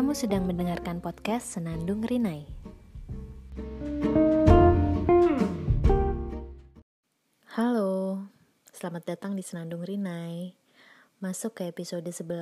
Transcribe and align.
Kamu 0.00 0.16
sedang 0.16 0.48
mendengarkan 0.48 1.04
podcast 1.04 1.60
Senandung 1.60 2.00
Rinai. 2.00 2.48
Halo, 7.52 8.24
selamat 8.72 9.04
datang 9.04 9.36
di 9.36 9.44
Senandung 9.44 9.84
Rinai. 9.84 10.56
Masuk 11.20 11.60
ke 11.60 11.68
episode 11.68 12.08
11. 12.08 12.32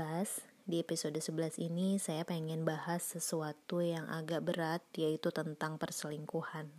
Di 0.71 0.87
episode 0.87 1.19
11 1.19 1.59
ini 1.59 1.99
saya 1.99 2.23
pengen 2.23 2.63
bahas 2.63 3.03
sesuatu 3.03 3.83
yang 3.83 4.07
agak 4.07 4.47
berat 4.47 4.87
yaitu 4.95 5.35
tentang 5.35 5.83
perselingkuhan. 5.83 6.71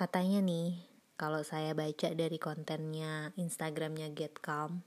Katanya 0.00 0.40
nih, 0.40 0.80
kalau 1.20 1.44
saya 1.44 1.76
baca 1.76 2.08
dari 2.16 2.40
kontennya 2.40 3.36
Instagramnya 3.36 4.16
Get 4.16 4.40
Calm, 4.40 4.80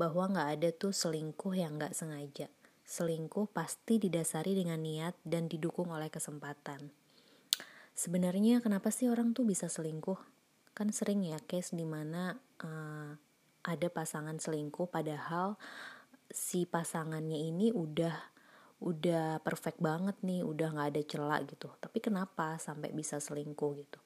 bahwa 0.00 0.32
nggak 0.32 0.48
ada 0.48 0.68
tuh 0.72 0.96
selingkuh 0.96 1.52
yang 1.52 1.76
nggak 1.76 1.92
sengaja 1.92 2.48
selingkuh 2.82 3.50
pasti 3.50 4.02
didasari 4.02 4.58
dengan 4.58 4.82
niat 4.82 5.16
dan 5.22 5.46
didukung 5.46 5.94
oleh 5.94 6.10
kesempatan. 6.10 6.90
Sebenarnya 7.92 8.64
kenapa 8.64 8.88
sih 8.88 9.08
orang 9.12 9.36
tuh 9.36 9.44
bisa 9.44 9.68
selingkuh? 9.68 10.18
Kan 10.72 10.90
sering 10.90 11.22
ya 11.22 11.38
case 11.44 11.76
di 11.76 11.84
mana 11.84 12.40
uh, 12.64 12.66
eh, 12.66 13.10
ada 13.62 13.88
pasangan 13.92 14.40
selingkuh 14.40 14.88
padahal 14.88 15.60
si 16.32 16.64
pasangannya 16.64 17.36
ini 17.36 17.70
udah 17.70 18.32
udah 18.82 19.38
perfect 19.46 19.78
banget 19.78 20.18
nih, 20.26 20.42
udah 20.42 20.74
nggak 20.74 20.88
ada 20.96 21.02
celah 21.06 21.40
gitu. 21.46 21.70
Tapi 21.78 22.02
kenapa 22.02 22.58
sampai 22.58 22.90
bisa 22.90 23.22
selingkuh 23.22 23.72
gitu? 23.78 24.00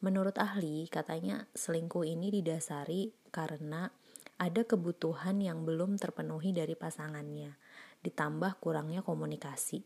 Menurut 0.00 0.40
ahli, 0.40 0.88
katanya 0.88 1.44
selingkuh 1.52 2.04
ini 2.08 2.32
didasari 2.32 3.12
karena 3.28 3.92
ada 4.40 4.62
kebutuhan 4.64 5.40
yang 5.40 5.64
belum 5.68 6.00
terpenuhi 6.00 6.52
dari 6.56 6.76
pasangannya 6.76 7.56
ditambah 8.06 8.62
kurangnya 8.62 9.02
komunikasi. 9.02 9.82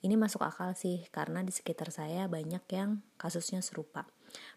Ini 0.00 0.16
masuk 0.16 0.40
akal 0.40 0.72
sih 0.72 1.04
karena 1.12 1.44
di 1.44 1.52
sekitar 1.52 1.92
saya 1.92 2.24
banyak 2.24 2.64
yang 2.72 3.04
kasusnya 3.20 3.60
serupa. 3.60 4.08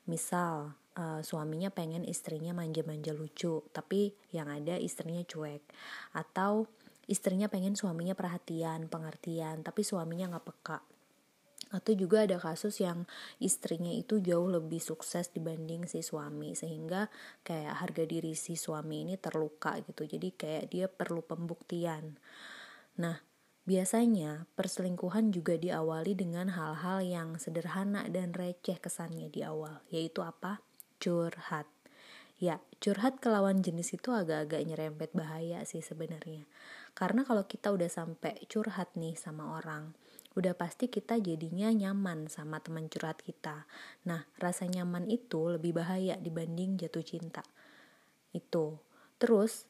Misal 0.07 0.71
uh, 0.95 1.19
suaminya 1.19 1.67
pengen 1.67 2.07
istrinya 2.07 2.55
manja-manja 2.55 3.11
lucu, 3.11 3.59
tapi 3.75 4.15
yang 4.31 4.47
ada 4.47 4.79
istrinya 4.79 5.19
cuek. 5.27 5.59
Atau 6.15 6.71
istrinya 7.11 7.51
pengen 7.51 7.75
suaminya 7.75 8.15
perhatian, 8.15 8.87
pengertian, 8.87 9.67
tapi 9.67 9.83
suaminya 9.83 10.31
nggak 10.31 10.47
peka. 10.47 10.79
Atau 11.73 11.97
juga 11.97 12.23
ada 12.23 12.37
kasus 12.37 12.79
yang 12.79 13.09
istrinya 13.41 13.89
itu 13.89 14.21
jauh 14.21 14.45
lebih 14.45 14.77
sukses 14.77 15.33
dibanding 15.33 15.89
si 15.89 16.05
suami 16.05 16.53
sehingga 16.53 17.09
kayak 17.41 17.81
harga 17.81 18.03
diri 18.05 18.37
si 18.37 18.53
suami 18.53 19.09
ini 19.09 19.17
terluka 19.17 19.75
gitu. 19.81 20.05
Jadi 20.05 20.37
kayak 20.37 20.69
dia 20.69 20.85
perlu 20.85 21.25
pembuktian. 21.25 22.15
Nah, 22.99 23.25
biasanya 23.65 24.45
perselingkuhan 24.53 25.33
juga 25.33 25.57
diawali 25.57 26.13
dengan 26.13 26.53
hal-hal 26.53 27.01
yang 27.01 27.29
sederhana 27.41 28.05
dan 28.11 28.35
receh 28.35 28.77
kesannya 28.77 29.33
di 29.33 29.41
awal, 29.41 29.81
yaitu 29.89 30.21
apa? 30.21 30.61
Curhat. 31.01 31.65
Ya, 32.37 32.59
curhat 32.83 33.23
ke 33.23 33.31
lawan 33.31 33.63
jenis 33.63 33.95
itu 33.95 34.11
agak-agak 34.11 34.67
nyerempet 34.67 35.09
bahaya 35.15 35.63
sih 35.63 35.79
sebenarnya. 35.79 36.43
Karena 36.91 37.23
kalau 37.23 37.47
kita 37.47 37.71
udah 37.71 37.87
sampai 37.87 38.35
curhat 38.51 38.93
nih 38.99 39.15
sama 39.17 39.57
orang, 39.57 39.95
udah 40.33 40.53
pasti 40.57 40.89
kita 40.89 41.21
jadinya 41.21 41.69
nyaman 41.69 42.29
sama 42.29 42.59
teman 42.59 42.89
curhat 42.89 43.21
kita. 43.21 43.69
Nah, 44.09 44.25
rasa 44.41 44.65
nyaman 44.65 45.09
itu 45.09 45.49
lebih 45.49 45.77
bahaya 45.77 46.17
dibanding 46.17 46.77
jatuh 46.77 47.05
cinta. 47.05 47.45
Itu. 48.33 48.81
Terus, 49.21 49.69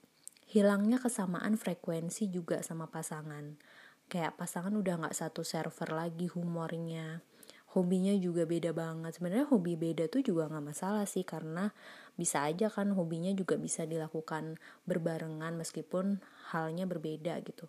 hilangnya 0.53 1.01
kesamaan 1.01 1.57
frekuensi 1.57 2.29
juga 2.29 2.61
sama 2.61 2.85
pasangan. 2.85 3.57
Kayak 4.05 4.37
pasangan 4.37 4.69
udah 4.69 5.01
nggak 5.01 5.17
satu 5.17 5.41
server 5.41 5.89
lagi 5.89 6.29
humornya. 6.29 7.25
Hobinya 7.73 8.13
juga 8.13 8.45
beda 8.45 8.69
banget. 8.69 9.17
Sebenarnya 9.17 9.49
hobi 9.49 9.73
beda 9.73 10.05
tuh 10.13 10.21
juga 10.21 10.45
nggak 10.45 10.61
masalah 10.61 11.09
sih 11.09 11.25
karena 11.25 11.73
bisa 12.13 12.45
aja 12.45 12.69
kan 12.69 12.93
hobinya 12.93 13.33
juga 13.33 13.57
bisa 13.57 13.89
dilakukan 13.89 14.61
berbarengan 14.85 15.57
meskipun 15.57 16.21
halnya 16.53 16.85
berbeda 16.85 17.33
gitu. 17.41 17.65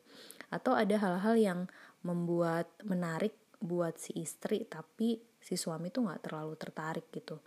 Atau 0.53 0.77
ada 0.77 1.01
hal-hal 1.01 1.41
yang 1.41 1.61
membuat 2.05 2.69
menarik 2.85 3.33
buat 3.65 3.97
si 3.97 4.13
istri 4.21 4.69
tapi 4.69 5.25
si 5.41 5.57
suami 5.57 5.89
tuh 5.89 6.05
nggak 6.05 6.29
terlalu 6.29 6.53
tertarik 6.61 7.09
gitu 7.09 7.41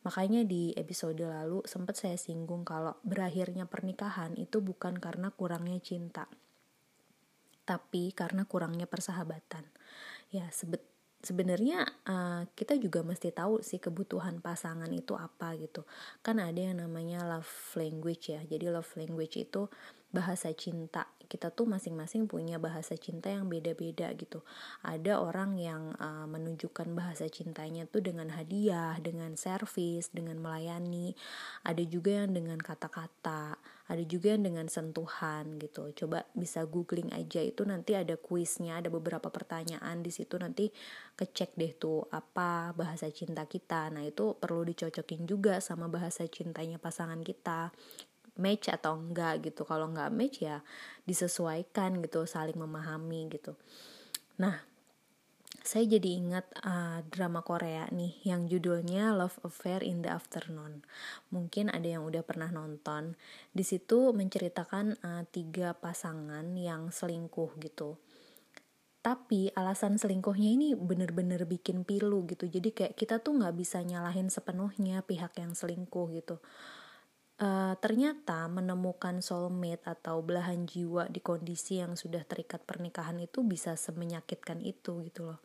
Makanya 0.00 0.48
di 0.48 0.72
episode 0.80 1.20
lalu 1.20 1.60
sempat 1.68 2.00
saya 2.00 2.16
singgung 2.16 2.64
kalau 2.64 2.96
berakhirnya 3.04 3.68
pernikahan 3.68 4.32
itu 4.40 4.64
bukan 4.64 4.96
karena 4.96 5.28
kurangnya 5.28 5.76
cinta, 5.84 6.24
tapi 7.68 8.16
karena 8.16 8.48
kurangnya 8.48 8.88
persahabatan. 8.88 9.68
Ya, 10.32 10.48
sebet 10.48 10.80
sebenarnya 11.20 11.84
uh, 12.08 12.48
kita 12.56 12.80
juga 12.80 13.04
mesti 13.04 13.28
tahu 13.28 13.60
sih 13.60 13.76
kebutuhan 13.76 14.40
pasangan 14.40 14.88
itu 14.88 15.12
apa 15.20 15.52
gitu. 15.60 15.84
Kan 16.24 16.40
ada 16.40 16.56
yang 16.56 16.80
namanya 16.80 17.20
love 17.28 17.76
language 17.76 18.32
ya. 18.32 18.40
Jadi 18.48 18.72
love 18.72 18.90
language 18.96 19.36
itu 19.36 19.68
bahasa 20.10 20.48
cinta 20.56 21.06
kita 21.30 21.54
tuh 21.54 21.70
masing-masing 21.70 22.26
punya 22.26 22.58
bahasa 22.58 22.98
cinta 22.98 23.30
yang 23.30 23.46
beda-beda 23.46 24.10
gitu. 24.18 24.42
Ada 24.82 25.22
orang 25.22 25.54
yang 25.54 25.94
uh, 26.02 26.26
menunjukkan 26.26 26.90
bahasa 26.90 27.30
cintanya 27.30 27.86
tuh 27.86 28.02
dengan 28.02 28.34
hadiah, 28.34 28.98
dengan 28.98 29.38
servis, 29.38 30.10
dengan 30.10 30.42
melayani. 30.42 31.14
Ada 31.62 31.86
juga 31.86 32.26
yang 32.26 32.34
dengan 32.34 32.58
kata-kata, 32.58 33.54
ada 33.90 34.02
juga 34.06 34.34
yang 34.34 34.42
dengan 34.42 34.66
sentuhan 34.66 35.58
gitu. 35.62 35.94
Coba 35.94 36.26
bisa 36.34 36.66
googling 36.66 37.14
aja 37.14 37.38
itu 37.46 37.62
nanti 37.62 37.94
ada 37.94 38.18
kuisnya, 38.18 38.82
ada 38.82 38.90
beberapa 38.90 39.30
pertanyaan 39.30 40.02
di 40.02 40.10
situ 40.10 40.34
nanti 40.34 40.74
kecek 41.14 41.54
deh 41.54 41.78
tuh 41.78 42.10
apa 42.10 42.74
bahasa 42.74 43.06
cinta 43.14 43.46
kita. 43.46 43.86
Nah, 43.94 44.02
itu 44.02 44.34
perlu 44.34 44.66
dicocokin 44.66 45.30
juga 45.30 45.62
sama 45.62 45.86
bahasa 45.86 46.26
cintanya 46.26 46.82
pasangan 46.82 47.22
kita 47.22 47.70
match 48.40 48.72
atau 48.72 48.96
enggak 48.96 49.44
gitu 49.44 49.68
kalau 49.68 49.92
enggak 49.92 50.08
match 50.10 50.40
ya 50.40 50.64
disesuaikan 51.04 52.00
gitu 52.00 52.24
saling 52.24 52.56
memahami 52.56 53.28
gitu 53.28 53.54
nah 54.40 54.64
saya 55.60 55.84
jadi 55.84 56.16
ingat 56.16 56.46
uh, 56.64 57.04
drama 57.12 57.44
Korea 57.44 57.84
nih 57.92 58.24
yang 58.24 58.48
judulnya 58.48 59.12
Love 59.12 59.44
Affair 59.44 59.84
in 59.84 60.00
the 60.00 60.08
Afternoon. 60.08 60.80
Mungkin 61.28 61.68
ada 61.68 61.84
yang 61.84 62.08
udah 62.08 62.24
pernah 62.24 62.48
nonton. 62.48 63.14
Di 63.52 63.60
situ 63.60 64.16
menceritakan 64.16 64.96
uh, 65.04 65.22
tiga 65.28 65.76
pasangan 65.76 66.56
yang 66.56 66.88
selingkuh 66.88 67.60
gitu. 67.60 68.00
Tapi 69.04 69.52
alasan 69.52 70.00
selingkuhnya 70.00 70.48
ini 70.48 70.68
bener-bener 70.76 71.44
bikin 71.44 71.84
pilu 71.84 72.24
gitu. 72.24 72.48
Jadi 72.48 72.72
kayak 72.72 72.94
kita 72.96 73.20
tuh 73.20 73.36
nggak 73.36 73.56
bisa 73.56 73.84
nyalahin 73.84 74.32
sepenuhnya 74.32 75.04
pihak 75.04 75.36
yang 75.36 75.52
selingkuh 75.52 76.08
gitu 76.16 76.40
ternyata 77.80 78.44
menemukan 78.52 79.24
soulmate 79.24 79.88
atau 79.88 80.20
belahan 80.20 80.68
jiwa 80.68 81.08
di 81.08 81.24
kondisi 81.24 81.80
yang 81.80 81.96
sudah 81.96 82.20
terikat 82.28 82.60
pernikahan 82.68 83.16
itu 83.16 83.40
bisa 83.40 83.80
semenyakitkan 83.80 84.60
itu 84.60 85.00
gitu 85.08 85.32
loh. 85.32 85.40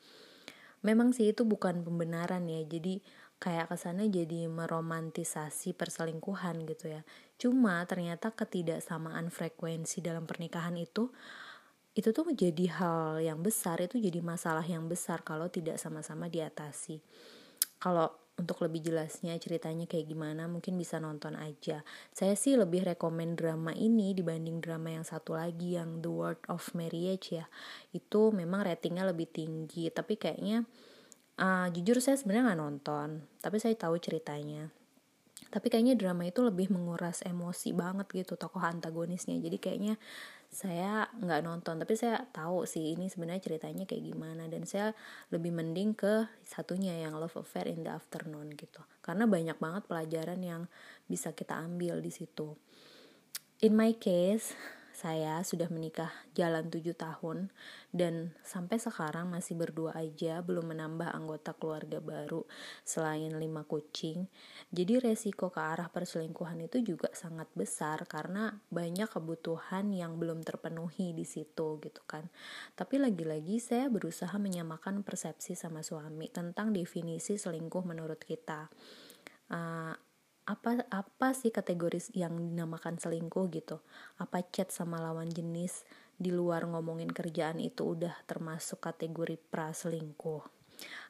Memang 0.84 1.16
sih 1.16 1.32
itu 1.32 1.48
bukan 1.48 1.88
pembenaran 1.88 2.46
ya, 2.52 2.62
jadi 2.68 3.00
kayak 3.40 3.72
kesannya 3.72 4.12
jadi 4.12 4.52
meromantisasi 4.52 5.72
perselingkuhan 5.72 6.68
gitu 6.68 7.00
ya. 7.00 7.02
Cuma 7.40 7.80
ternyata 7.88 8.36
ketidaksamaan 8.36 9.32
frekuensi 9.32 10.04
dalam 10.04 10.28
pernikahan 10.28 10.76
itu 10.76 11.16
itu 11.96 12.12
tuh 12.12 12.28
menjadi 12.28 12.76
hal 12.76 13.24
yang 13.24 13.40
besar, 13.40 13.80
itu 13.80 13.96
jadi 13.96 14.20
masalah 14.20 14.68
yang 14.68 14.84
besar 14.92 15.24
kalau 15.24 15.48
tidak 15.48 15.80
sama-sama 15.80 16.28
diatasi. 16.28 17.00
Kalau 17.80 18.12
untuk 18.36 18.68
lebih 18.68 18.92
jelasnya 18.92 19.40
ceritanya 19.40 19.88
kayak 19.88 20.12
gimana 20.12 20.48
mungkin 20.52 20.76
bisa 20.76 21.00
nonton 21.00 21.40
aja. 21.40 21.88
Saya 22.12 22.36
sih 22.36 22.60
lebih 22.60 22.84
rekomend 22.84 23.40
drama 23.40 23.72
ini 23.72 24.12
dibanding 24.12 24.60
drama 24.60 24.92
yang 24.92 25.08
satu 25.08 25.40
lagi 25.40 25.80
yang 25.80 26.04
The 26.04 26.12
World 26.12 26.44
of 26.52 26.64
Marriage 26.76 27.32
ya. 27.32 27.48
Itu 27.96 28.36
memang 28.36 28.68
ratingnya 28.68 29.08
lebih 29.08 29.32
tinggi 29.32 29.88
tapi 29.88 30.20
kayaknya 30.20 30.68
uh, 31.40 31.68
jujur 31.72 32.00
saya 32.00 32.20
sebenarnya 32.20 32.52
nggak 32.52 32.62
nonton 32.62 33.08
tapi 33.44 33.58
saya 33.60 33.76
tahu 33.76 34.00
ceritanya 34.00 34.72
tapi 35.56 35.72
kayaknya 35.72 35.96
drama 35.96 36.28
itu 36.28 36.44
lebih 36.44 36.68
menguras 36.68 37.24
emosi 37.24 37.72
banget 37.72 38.12
gitu 38.12 38.36
tokoh 38.36 38.60
antagonisnya. 38.60 39.40
Jadi 39.40 39.56
kayaknya 39.56 39.96
saya 40.52 41.08
nggak 41.16 41.48
nonton. 41.48 41.80
Tapi 41.80 41.96
saya 41.96 42.28
tahu 42.28 42.68
sih 42.68 42.92
ini 42.92 43.08
sebenarnya 43.08 43.40
ceritanya 43.40 43.88
kayak 43.88 44.04
gimana. 44.04 44.52
Dan 44.52 44.68
saya 44.68 44.92
lebih 45.32 45.56
mending 45.56 45.96
ke 45.96 46.28
satunya 46.44 47.00
yang 47.00 47.16
Love 47.16 47.40
Affair 47.40 47.72
in 47.72 47.88
the 47.88 47.92
Afternoon 47.96 48.52
gitu. 48.60 48.84
Karena 49.00 49.32
banyak 49.32 49.56
banget 49.56 49.88
pelajaran 49.88 50.44
yang 50.44 50.68
bisa 51.08 51.32
kita 51.32 51.56
ambil 51.56 52.04
di 52.04 52.12
situ. 52.12 52.60
In 53.64 53.80
my 53.80 53.96
case 53.96 54.52
saya 54.96 55.44
sudah 55.44 55.68
menikah 55.68 56.08
jalan 56.32 56.72
tujuh 56.72 56.96
tahun 56.96 57.52
dan 57.92 58.32
sampai 58.48 58.80
sekarang 58.80 59.28
masih 59.28 59.60
berdua 59.60 59.92
aja 59.92 60.40
belum 60.40 60.72
menambah 60.72 61.12
anggota 61.12 61.52
keluarga 61.52 62.00
baru 62.00 62.48
selain 62.88 63.36
lima 63.36 63.68
kucing. 63.68 64.32
Jadi 64.72 65.04
resiko 65.04 65.52
ke 65.52 65.60
arah 65.60 65.92
perselingkuhan 65.92 66.64
itu 66.64 66.80
juga 66.80 67.12
sangat 67.12 67.52
besar 67.60 68.08
karena 68.08 68.56
banyak 68.72 69.12
kebutuhan 69.12 69.92
yang 69.92 70.16
belum 70.16 70.48
terpenuhi 70.48 71.12
di 71.12 71.28
situ 71.28 71.76
gitu 71.84 72.02
kan. 72.08 72.32
Tapi 72.80 72.96
lagi-lagi 72.96 73.60
saya 73.60 73.92
berusaha 73.92 74.40
menyamakan 74.40 75.04
persepsi 75.04 75.60
sama 75.60 75.84
suami 75.84 76.32
tentang 76.32 76.72
definisi 76.72 77.36
selingkuh 77.36 77.84
menurut 77.84 78.24
kita. 78.24 78.72
Uh, 79.52 79.94
apa 80.46 80.86
apa 80.94 81.28
sih 81.34 81.50
kategori 81.50 82.14
yang 82.14 82.38
dinamakan 82.38 83.02
selingkuh 83.02 83.50
gitu? 83.50 83.82
Apa 84.22 84.46
chat 84.46 84.70
sama 84.70 85.02
lawan 85.02 85.30
jenis 85.30 85.86
di 86.16 86.30
luar 86.30 86.70
ngomongin 86.70 87.10
kerjaan 87.12 87.60
itu 87.60 87.98
udah 87.98 88.14
termasuk 88.30 88.80
kategori 88.80 89.36
pra 89.52 89.74
selingkuh 89.74 90.56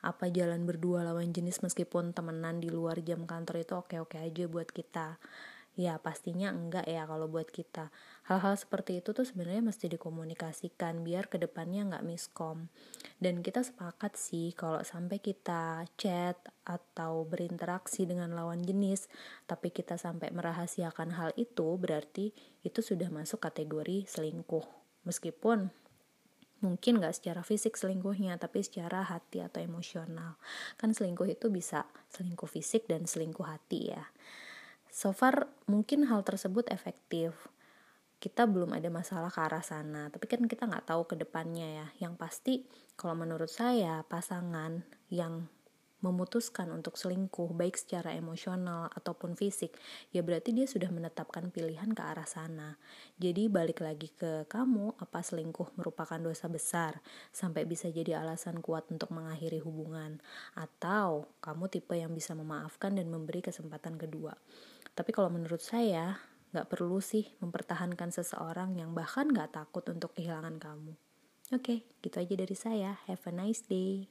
apa 0.06 0.30
jalan 0.30 0.66
berdua 0.70 1.02
lawan 1.02 1.34
jenis 1.34 1.66
meskipun 1.66 2.14
temenan 2.14 2.62
di 2.62 2.70
luar 2.70 3.02
jam 3.02 3.26
kantor 3.26 3.66
itu 3.66 3.74
oke-oke 3.74 4.18
aja 4.22 4.46
buat 4.46 4.70
kita 4.70 5.18
ya 5.76 6.00
pastinya 6.00 6.56
enggak 6.56 6.88
ya 6.88 7.04
kalau 7.04 7.28
buat 7.28 7.52
kita. 7.52 7.92
Hal-hal 8.32 8.56
seperti 8.56 9.04
itu 9.04 9.12
tuh 9.12 9.28
sebenarnya 9.28 9.60
mesti 9.60 9.92
dikomunikasikan 9.92 11.04
biar 11.04 11.28
ke 11.28 11.36
depannya 11.36 11.84
nggak 11.92 12.08
miskom. 12.08 12.72
Dan 13.20 13.44
kita 13.44 13.62
sepakat 13.62 14.16
sih 14.16 14.56
kalau 14.56 14.82
sampai 14.88 15.20
kita 15.20 15.84
chat 16.00 16.40
atau 16.64 17.28
berinteraksi 17.28 18.08
dengan 18.08 18.34
lawan 18.34 18.64
jenis 18.64 19.12
tapi 19.46 19.70
kita 19.70 20.00
sampai 20.00 20.32
merahasiakan 20.32 21.14
hal 21.20 21.30
itu 21.36 21.76
berarti 21.76 22.32
itu 22.64 22.80
sudah 22.80 23.12
masuk 23.12 23.44
kategori 23.44 24.08
selingkuh. 24.08 24.66
Meskipun 25.04 25.70
mungkin 26.64 26.98
nggak 26.98 27.20
secara 27.20 27.44
fisik 27.44 27.76
selingkuhnya 27.76 28.40
tapi 28.40 28.64
secara 28.64 29.04
hati 29.04 29.44
atau 29.44 29.60
emosional. 29.60 30.40
Kan 30.80 30.96
selingkuh 30.96 31.28
itu 31.28 31.52
bisa 31.52 31.84
selingkuh 32.16 32.48
fisik 32.48 32.88
dan 32.88 33.04
selingkuh 33.04 33.44
hati 33.44 33.92
ya 33.92 34.08
So 34.96 35.12
far 35.12 35.52
mungkin 35.68 36.08
hal 36.08 36.24
tersebut 36.24 36.72
efektif. 36.72 37.36
Kita 38.16 38.48
belum 38.48 38.72
ada 38.72 38.88
masalah 38.88 39.28
ke 39.28 39.44
arah 39.44 39.60
sana, 39.60 40.08
tapi 40.08 40.24
kan 40.24 40.48
kita 40.48 40.72
nggak 40.72 40.88
tahu 40.88 41.04
ke 41.04 41.20
depannya 41.20 41.84
ya. 41.84 41.88
Yang 42.08 42.14
pasti 42.16 42.54
kalau 42.96 43.12
menurut 43.12 43.52
saya 43.52 44.08
pasangan 44.08 44.88
yang 45.12 45.52
memutuskan 46.00 46.70
untuk 46.70 47.02
selingkuh 47.02 47.52
baik 47.58 47.76
secara 47.76 48.14
emosional 48.14 48.94
ataupun 48.94 49.34
fisik 49.34 49.74
ya 50.14 50.22
berarti 50.22 50.54
dia 50.54 50.70
sudah 50.70 50.94
menetapkan 50.94 51.50
pilihan 51.50 51.90
ke 51.98 52.02
arah 52.06 52.30
sana 52.30 52.78
jadi 53.18 53.50
balik 53.50 53.82
lagi 53.82 54.14
ke 54.14 54.46
kamu 54.46 54.94
apa 55.02 55.26
selingkuh 55.26 55.74
merupakan 55.80 56.22
dosa 56.22 56.46
besar 56.46 57.02
sampai 57.34 57.66
bisa 57.66 57.90
jadi 57.90 58.22
alasan 58.22 58.62
kuat 58.62 58.86
untuk 58.94 59.10
mengakhiri 59.18 59.58
hubungan 59.66 60.22
atau 60.54 61.26
kamu 61.42 61.74
tipe 61.74 61.98
yang 61.98 62.14
bisa 62.14 62.38
memaafkan 62.38 62.94
dan 62.94 63.10
memberi 63.10 63.42
kesempatan 63.42 63.98
kedua 63.98 64.38
tapi 64.96 65.12
kalau 65.12 65.28
menurut 65.28 65.60
saya, 65.60 66.16
nggak 66.56 66.72
perlu 66.72 67.04
sih 67.04 67.28
mempertahankan 67.44 68.16
seseorang 68.16 68.80
yang 68.80 68.96
bahkan 68.96 69.28
nggak 69.28 69.52
takut 69.52 69.84
untuk 69.92 70.16
kehilangan 70.16 70.56
kamu. 70.56 70.96
Oke, 71.52 71.62
okay, 71.62 71.78
gitu 72.00 72.16
aja 72.24 72.36
dari 72.40 72.56
saya. 72.56 72.92
Have 73.06 73.28
a 73.28 73.34
nice 73.36 73.62
day. 73.68 74.08